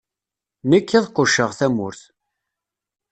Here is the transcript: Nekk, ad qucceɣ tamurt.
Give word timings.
Nekk, 0.69 0.89
ad 0.97 1.05
qucceɣ 1.09 1.51
tamurt. 1.59 2.01